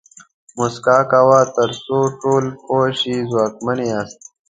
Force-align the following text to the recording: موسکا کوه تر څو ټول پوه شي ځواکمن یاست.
موسکا 0.57 0.97
کوه 1.11 1.39
تر 1.55 1.69
څو 1.85 1.97
ټول 2.21 2.43
پوه 2.65 2.85
شي 2.99 3.15
ځواکمن 3.31 3.77
یاست. 3.89 4.19